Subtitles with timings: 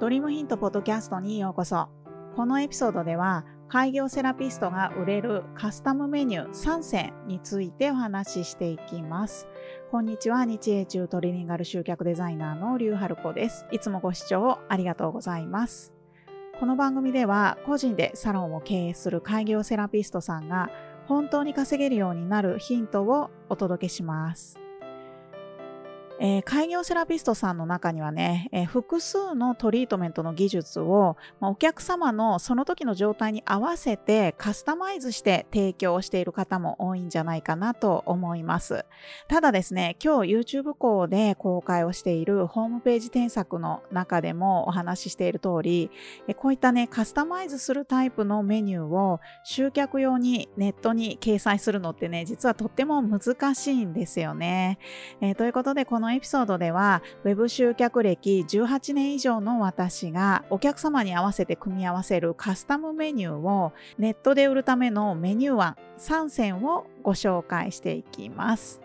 [0.00, 1.88] ドリームヒントポッドキャストにようこそ。
[2.36, 9.48] このエピソードでは、開業セラピストが売れるカスタムメニュー3選についてお話ししていきます。
[9.90, 13.66] こんにちは、日英中トリリンガル集客デザイナーのリュウハルコです。
[13.72, 15.92] いつもご視聴ありがとうございます。
[16.60, 20.70] この番組では、個人でサロンを経営する開業セラピストさんが、
[21.08, 24.60] 本当に稼げるようになるヒントをお届けします。
[26.20, 38.84] えー、開業セラピストさんの中にはね、えー、複数のトリートメントの技術を、まあ、お客様のその時の状態に合わせてカスタマイズして提供している方も多いんじゃないかなと思います。
[39.28, 45.90] ただですね、今日 YouTube 校で公開をしているホームページ添削の中でもお話ししている通り、
[46.26, 54.78] え、こういったね、カスタマイズするタイプのメニューを集客用にネットに掲載するのってね、実はとっても難しいんですよね。
[55.20, 68.80] えということで、こののエピソードでは、Web 集客歴18年以上の私がお客様に合わせて組み合わせるカスタムメニューをネットで売るためのメニュー案3選をご紹介していきます。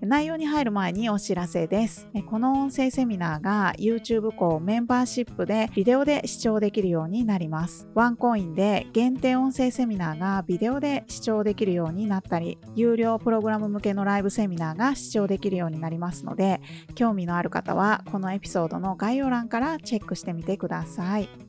[0.00, 2.08] 内容に入る前にお知らせです。
[2.26, 7.88] この音声セミナーが YouTube 校メンバーシップでビデオで視聴できるようになります。
[7.94, 16.60] ワンコインで限定音声セミナーがビデオで視聴できるようになったり、有料プログラム向けのライブセミナーが視聴できるようになりますので、
[16.94, 21.47] 興味のある方はこのエピソードの概要欄からチェックしてみてください。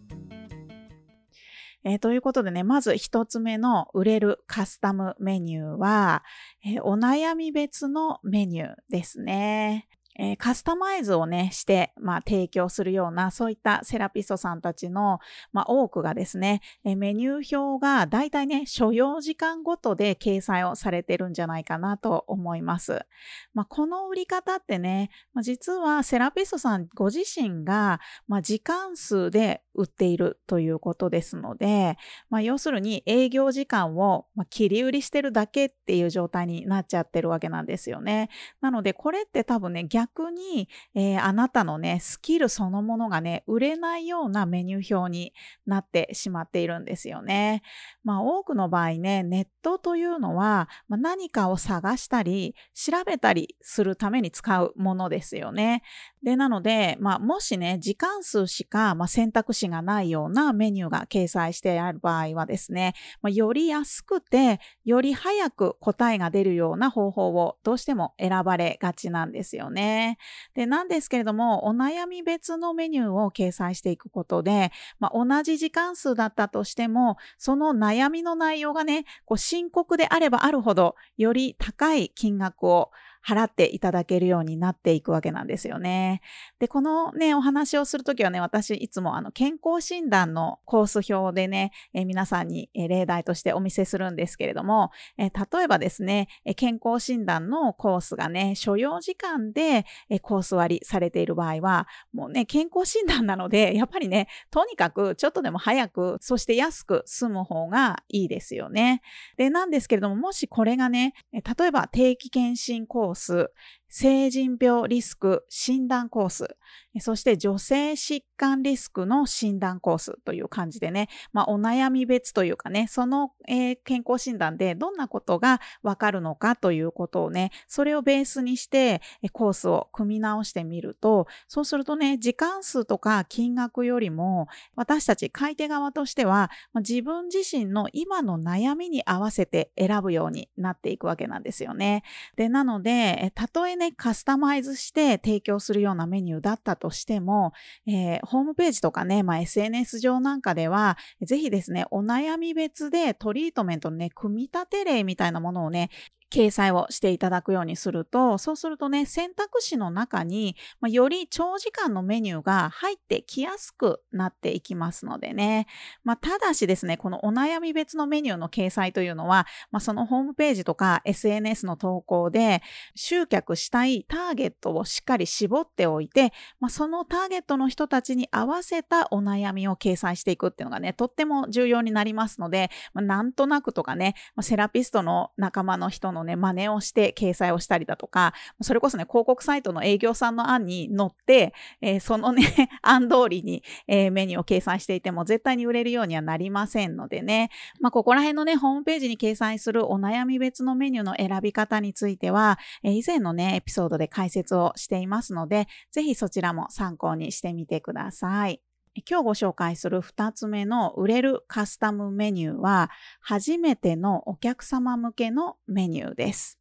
[1.83, 6.23] えー、ということでね、まず一つ目の売れるカスタムメニューは、
[6.65, 9.87] えー、お悩み別のメニューですね。
[10.21, 15.19] えー、カスタマイズをね、して、まあ、提供するような、そういったセラピストさんたちの、
[15.53, 23.05] まあ、多くがですね、え、メニュー表がだいたいね、所要時間ごとで掲載をされてるんじゃないかなと思います。
[23.53, 31.97] まあ、この売り方ってね、まあ、実はセラピストさんご自身が、まあ、時間数で売っているということですので、
[32.29, 38.29] まあ、要するに営業時間を切り売りしてるだけっていう状態になっちゃってるわけなんですよね。
[38.59, 45.33] なので、これって多分ね、逆逆に、えー、あなたのね、スキルそのものがね、売れないようなメニュー表に
[45.65, 47.61] なってしまっているんですよね。
[48.03, 55.83] まあ多くの場合ね、ネットというのは、まあ、何かを探したり、調べたりするために使うものですよね。
[56.21, 70.17] で、なので、まあ、もしね、時間数しか、まあ、選択肢がないようなメニューが掲載してある場合はですね、まあ、より安くて、より早く答えが出るような方法をどうしても選ばれがちなんですよね。
[70.55, 82.91] で、なんですけれども、お悩み別のメニューを掲載していくことで、まあ、同じ時間数だったとしても、その悩みの内容がね、こう深刻であればあるほど、より高い金額を
[83.25, 86.21] 払っていただけるようになっていくわけなんですよね。
[86.59, 99.85] で、このね、お話をするときはね、私いつもあの健康診断のコース表でね、え皆さんに例題としてお見せするんですけれども、え例えばですね、健康診断のコースがね、所要時間で
[100.21, 109.01] コース割りされている場合は、もうね、健康診断なので、 やっぱりね、とにかくちょっとでも早く、そして安く済む方がいいですよね。
[109.37, 113.51] で、なんですけれども、もしこれがね、例えば定期検診コースロス、
[113.89, 116.55] 成人病リスク診断コース、
[116.99, 129.01] そして女性疾患リスクの診断コースという感じでね、まあ、お悩み別というかね、その、えー、健康診断でどんなことがわかるのかということをね、それをベースにして
[129.33, 142.03] コースを組み直してみると、そうするとね、時間数とか金額よりも、私たち買い手側としては、自分自身の今の悩みに合わせて選ぶようになっていくわけなんですよね。
[142.35, 147.53] で、なので、たとえね、カスタマイズして提供するようなメニューだったとしても、
[147.87, 155.89] えー、ホームページとかね、まあ、SNS 上なんかでは、ぜひですね、お悩み別でトリートメントのね、組み立て例みたいなものをね、
[156.31, 165.67] 掲載をしていただくようにすると、そうするとね、選択肢の中に、まあ、より長時間のメニューが入ってきやすくなっていきますのでね。
[166.03, 172.61] まあ、ただしですね、このお悩み別のメニューの掲載というのは、まあ、そのホームページとか SNS の投稿で
[172.95, 192.43] 集客したいターゲットをしっかり絞っておいて、まあ、そのターゲットの人たちに合わせたお悩みを掲載していくっていうのがね、とっても重要になりますので、まあ、なんとなくとかね、まあ、セラピストの仲間の人ののね、真似をして掲載をしたりだとか、それこそね、広告サイトの営業さんの案に乗って、えー、そのね、
[192.81, 197.49] 案通りに、えー、メニューを掲載していても絶対に売れるようにはなりませんのでね、
[197.79, 208.61] まあ、ここら辺のね、ホームページに掲載するお悩み別のメニューの選び方については、えー、以前のね、エピソードで解説をしていますので、ぜひそちらも参考にしてみてください。
[209.09, 212.89] 今日ご紹介する2つ目の売れるカスタムメニューは
[213.21, 216.58] 初めてのお客様向けのメニューです。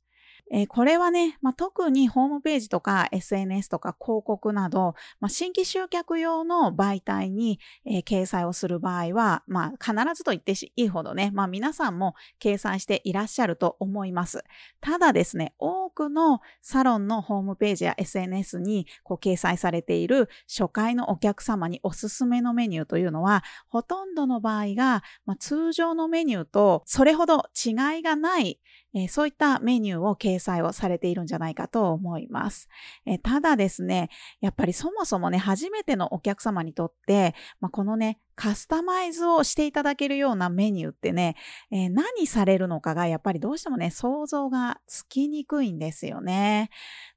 [0.50, 14.44] えー、これはね、まあ、特にホームページとか SNS とか広告など、まあ、新規集客用の媒体に、えー、掲載をする場合は、まあ、必ずと言っていいほどね、まあ、皆さんも掲載していらっしゃると思います。
[14.80, 28.60] ただですね、多くのサロンのホームページや SNS にこう掲載されている初回のお客様におすすめのメニューというのは、ほとんどの場合が、まあ、通常のメニューとそれほど違いがない
[28.94, 32.68] えー、そういったメニューを掲載をされているんじゃないかと思います。
[33.06, 34.08] えー、ただですね、
[34.40, 41.34] やっぱりそもそもね、初めてのお客様にとって、まあ、このね、カスタマイズをしていただけるようなメニューってね、
[41.72, 46.70] えー、何されるのかがやっぱりどうしてもね、想像がつきにくいんですよね。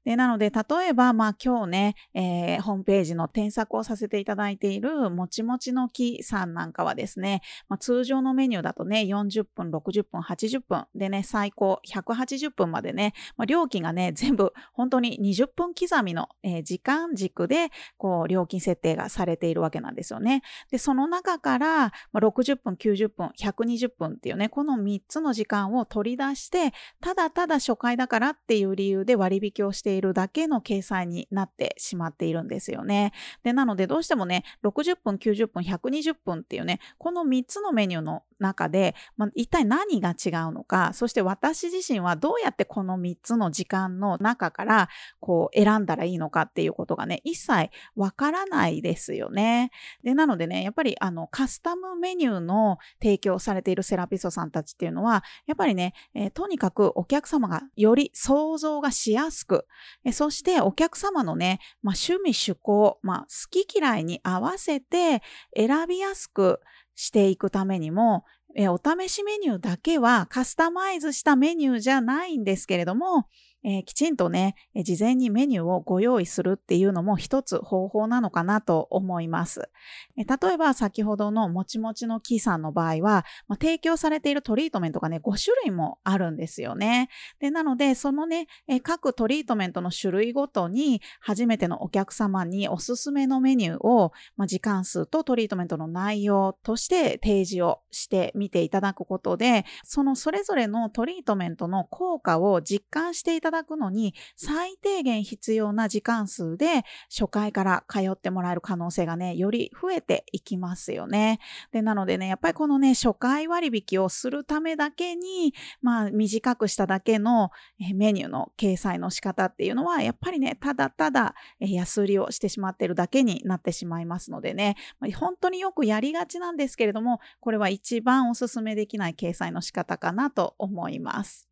[0.04, 20.42] で、なので、例えば、まあ今日ね、えー、ホームページの添削をさせていただいているもちもちの木さんなんかはですね、まあ、通常のメニューだとね、40分、60分、80分でね、最高180分までね、まあ、料金がね、全部本当に20分刻みの、えー、時間軸で、こう、料金設定がされているわけなんですよね。
[20.72, 33.12] で、その中から、ま60分、90分、120分っていうね、この3つの時間を取り出して、ただただ初回だからっていう理由で割引をしているだけの掲載になってしまっているんですよね。
[33.42, 44.88] で、なのでどうしてもね、60分、90分、120分っていうね、この3つのメニューの中で、まあ、一体何が違うのか、そして私自身はどうやってこの3つの時間の中から
[45.20, 49.70] こう選んだらいいのかっていうことがね、一切わからないですよね。
[50.02, 59.66] で、なのでね、やっぱりあのカスタムメニューの提供されているセラピストさんたちっていうのは、やっぱりね、えー、とにかくお客様がより想像がしやすく、
[60.04, 65.22] えそしてお客様のね、まあ、趣味趣向、まあ、好き嫌いに合わせて
[65.56, 66.60] 選びやすく
[66.94, 73.26] していくためにも、えお試しメニューだけはカスタマイズしたメニューじゃないんですけれども、
[73.64, 79.70] えー、きちんとね、事前にメニューをご用意するっていうのも一つ方法なのかなと思います。
[80.16, 87.08] え、例えば先ほどのもちもちの木さんの場合は、まあ、提供されているトリートメントがね、5種類もあるんですよね。
[87.38, 111.38] で、なので、そのね、え、各トリートメントの種類ごとに初めてのお客様におすすめのメニューを、まあ、時間数とトリートメントの内容として提示をしてみ見ていただくことで、そのそれぞれのトリートメントの効果を実感していただくのに最低限必要な時間数で初回から通ってもらえる可能性がね、より増えていきますよね。
[111.70, 117.50] で、なのでね、やっぱりこのね、初回割引をするためだけに、まあ短くしただけの
[117.94, 124.76] メニューの掲載の仕方っていうのは、やっぱりね、ただただ安売りをしてしまっているだけになってしまいますのでね、
[125.14, 131.48] 本当によくやりがちなんですけれども、これは一番お勧めできない掲載の仕方かなと思います。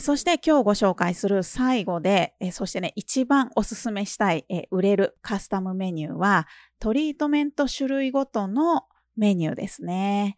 [0.00, 6.46] そして今日ご紹介する最後で、そしてね、一番おすすめしたい売れるカスタムメニューは、
[6.78, 8.82] トリートメント種類ごとの
[9.16, 10.36] メニューですね。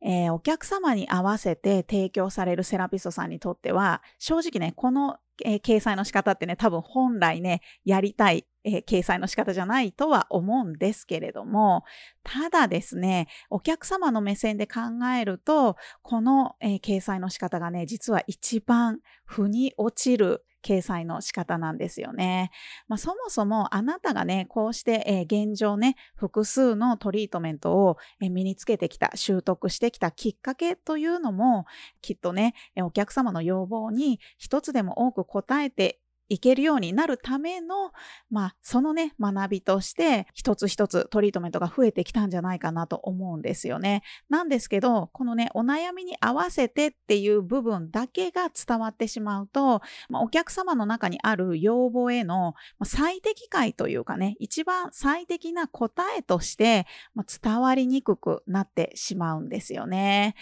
[0.00, 11.84] えー、お客様に合わせて提供されるセラピストさんにとっては、正直ね、このえー、掲載の仕方ってね、多分本来ね、やりたい、えー、掲載の仕方じゃないとは思うんですけれども、
[12.22, 14.80] ただですね、お客様の目線で考
[15.18, 22.50] えると、この、えー、掲載の仕方がね、実は一番腑に落ちる掲載の仕方なんですよね。
[22.88, 31.64] まあ、そもそもあなたがね、こうして、えー、現状ね、複数のトリートメントを、えー、身につけてきた、習得してきたきっかけというのも、
[32.02, 37.92] きっとね、お客様の要望に一つでも多く応えていけるようになるための、
[38.30, 44.02] まあ、そのね、学びとして、一つ一つトリートメントが増えてきたんじゃないかなと思うんですよね。
[44.28, 52.54] なんですけど、このね、お悩みに合わせてっていう部分だけが伝わってしまうと、まあ、お客様の中にある要望への
[52.84, 60.34] 最適解というかね、一番最適な答えとして、まあ、伝わりにくくなってしまうんですよね。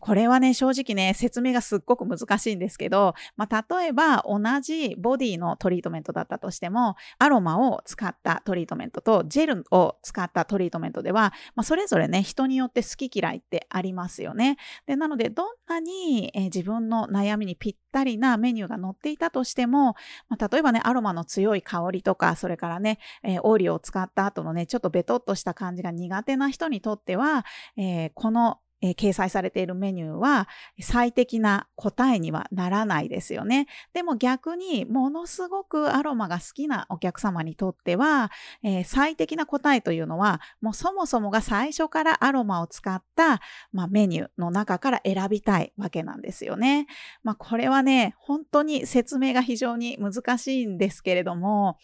[0.00, 14.56] これはね、正直ね、説明がすっごく難しいんですけど、まあ、例えば同じボディのトリートメントだったとしても、アロマを使ったトリートメントとジェルを使ったトリートメントでは、まあ、それぞれね、人によって好き嫌いってありますよね。
[14.86, 19.94] で、なので、どんなに、えー、自分の悩みにぴったりなメニューが載っていたとしても、
[20.28, 27.44] まあ、例えばね、アロマの強い香りとか、それからね、えー、オーリオを使った後のね、ちょっとベトっとした感じが苦手な人にとっては、
[27.76, 30.48] えー、このえー、掲載されているメニューは
[30.80, 33.68] 最適な答えにはならないですよね。
[33.94, 38.30] でも逆にものすごくアロマが好きなお客様にとっては、
[38.62, 43.40] えー、最適な答えというのはもうそもそもが最初からアロマを使った、
[43.72, 46.86] まあ、メニューの中から選びたいわけなんですよね。
[47.22, 51.78] まあ、これはね、本当に説明が非常に難しいんですけれども、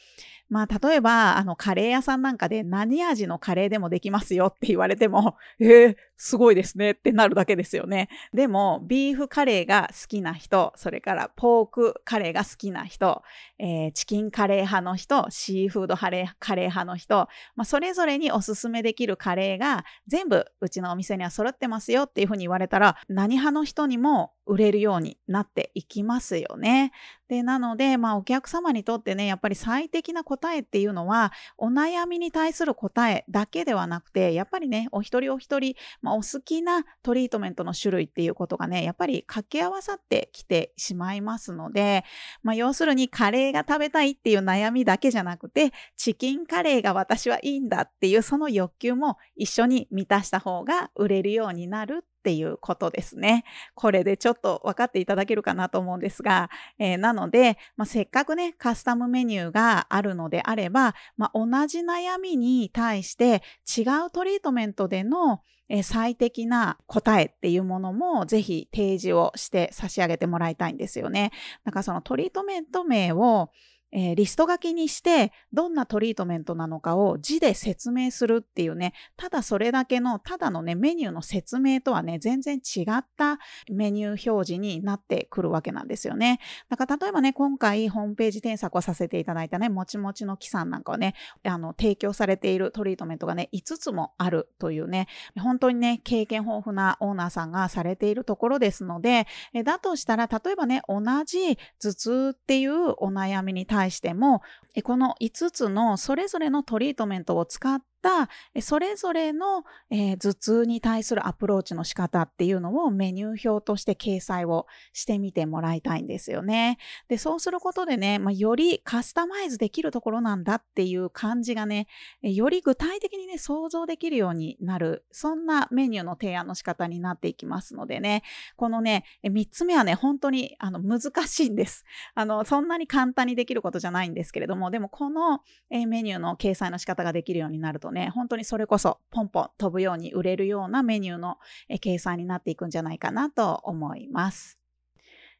[0.51, 8.09] まあ、例えば、あの、カレー屋さんなんかで何味のカレーでもできますよって言われても、 えー、すごいですねってなるだけですよね。
[8.33, 13.23] でも、ビーフカレーが好きな人、それからポークカレーが好きな人、
[13.59, 26.91] えー、チキンカレー派の人、シーフードカレーカレー派の人、まあ、それぞれにおすすめできるカレーが全部うちのお店には揃ってますよっていうふうに言われたら、何派の人にも売れるようになっていきますよね。
[27.29, 42.05] で、なので、まあ、お客様にとってね、やっぱり最適な答えっていうのは、お悩みに対する答えだけではなくて、やっぱりね、お一人お一人、まあ、お好きなトリートメントの種類っていうことがね、やっぱり掛け合わさってきてしまいますので、
[42.43, 53.45] まあ、要するにカレーが食べたいっていう悩みだけじゃなくて、チキンカレーが私はいいんだっていうその欲求も一緒に満たした方が売れるようになるっていうことですね。
[53.75, 65.41] これでちょっと分かっていただけるかなと思うんですが、えー、なので、まあ、せっかくね、カスタムメニューがあるのであれば、まあ、同じ悩みに対して違うトリートメントでの
[65.83, 71.33] 最適な答えっていうものもぜひ提示をして差し上げてもらいたいんですよね。
[71.65, 73.51] だからそのトリートメント名を
[73.93, 83.39] えー、リスト書きにしてどんなトリートメントなのかを字で説明するっていうねただそれだけのただのねメニューの説明とはね全然違った
[83.71, 86.41] メニュー表示になってくるわけなんですよね。
[86.69, 91.15] だから例えばね今回ホームページ添削をさせていただいたねもちもちの木さんなんかはね
[91.45, 99.27] あの提供されているトリートメントがね5つもあるというね本当にね経験豊富なオーナーさんがされているところですので
[99.65, 104.43] だとしたら例えばね同じ頭痛っていうお悩みに対対しても
[104.83, 108.29] この5つのそれぞれのトリートメントを使った
[108.61, 116.79] それぞれの、え、頭痛に対するアプローチの仕方っていうのをメニュー表として掲載をしてみてもらいたいんですよね。
[117.09, 121.87] で、そうすることでね、まあ、よりカスタマイズできるところなんだっていう感じがね、
[122.23, 128.23] より具体的にね、想像できるようになる、そんなメニューの提案の仕方になっていきますのでね、
[128.57, 131.85] このね、3つ目はね、本当にあの難しいんです。
[132.15, 141.39] あの、そんなに簡単にできることじゃないんですけれども、でもこのえメニューの掲載の仕方ができるようになるとね、本当にそれこそポンポン飛ぶように売れるようなメニューの
[141.81, 144.59] 計算になっていくんじゃないかなと思います。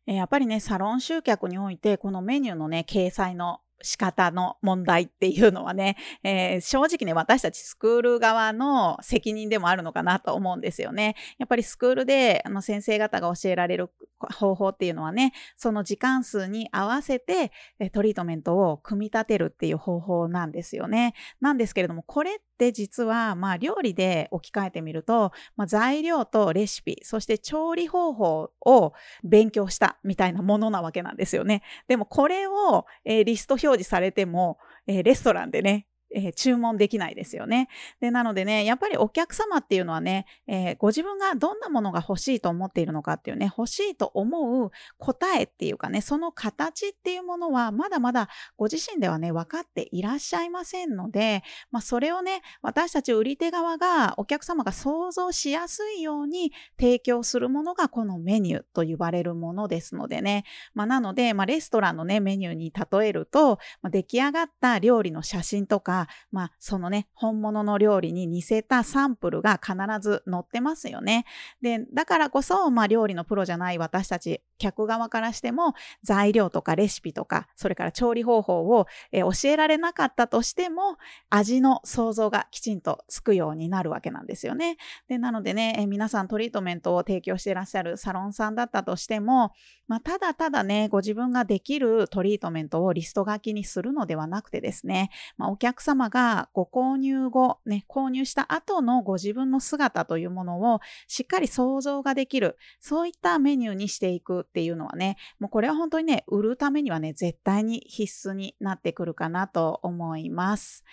[0.07, 11.15] えやっぱりね、サロン集客において、このメニューのね、掲載の仕方の問題っていうのはね、えー、正直ね、私たちスクール側の責任でもあるのかなと思うんですよね。
[11.39, 17.53] やっぱりスクールであの先生方が教えられる方法っていうのはね、その時間数に合わせて
[17.93, 21.15] トリートメントを組み立てるっていう方法なんですよね。
[21.41, 31.63] なんですけれども、これって実は、まあ料理で置き換えてみると、まあ、材料とレシピ、そして調理方法を勉強したみたいなものなわけなんですよね。
[31.87, 37.69] でもこれを、えー、リスト表示されても、えー、レストランでね、えー、注文できないですよね。
[38.01, 65.98] で、なのでね、やっぱりお客様っていうのはね、えー、ご自分がどんなものが欲しいと思っているのかっていうね、欲しいと思う答えっていうかね、その形っていうものはまだまだご自身ではね、分かっていらっしゃいませんので、まあ、それをね、私たち売り手側がお客様が想像しやすいように提供するものがこのメニューと呼ばれるものですのでね、まあ、なので、まあ、レストランのね、メニューに例えると、ま、出来上がった料理の写真とか、
[66.31, 71.25] まあ、そのね、本物の料理に似せたサンプルが必ず載ってますよね。
[71.63, 80.99] で、だからこそ、まあ、料理のプロじゃない私たち、客側からしても、材料とかレシピとか、それから調理方法を、え教えられなかったとしても、
[81.31, 84.77] 味の想像がきちんとつくようになるわけなんですよね。
[85.09, 89.53] で、なのでね、え皆さんトリートメントを提供していらっしゃるサロンさんだったとしても、
[89.89, 110.85] まあ、ただただね、ご自分ができるトリートメントをリスト書きにするのではなくてですね、まあ、お客様がご購入後、ね、購入した後のご自分の姿というものをしっかり想像ができる、そういったメニューにしていくっていうのはね、もうこれは本当にね、売るためにはね、絶対に必須になってくるかなと思います。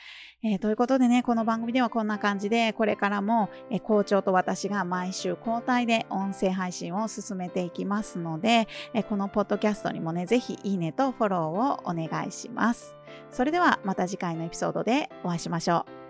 [0.44, 12.96] えー、ということでね、この番組ではこんな感じで、これからも、え、校長と私が毎週交代で音声配信を進めていきますので、え、このポッドキャストにもね、ぜひいいねとフォローをお願いします。
[13.36, 16.05] それではまた次回のエピソードでお会いしましょう。